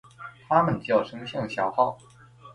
[0.49, 1.95] 它们的叫声像小号。